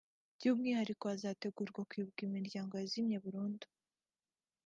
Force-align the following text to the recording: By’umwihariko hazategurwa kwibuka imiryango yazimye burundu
By’umwihariko 0.37 1.03
hazategurwa 1.11 1.81
kwibuka 1.89 2.19
imiryango 2.27 2.73
yazimye 2.75 3.17
burundu 3.25 3.65